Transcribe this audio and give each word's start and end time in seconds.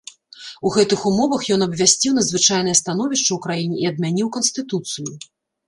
У 0.69 0.69
гэтых 0.77 1.03
умовах 1.09 1.43
ён 1.57 1.61
абвясціў 1.67 2.11
надзвычайнае 2.17 2.75
становішча 2.81 3.27
ў 3.33 3.39
краіне 3.47 3.77
і 3.85 3.89
адмяніў 3.93 4.33
канстытуцыю. 4.39 5.11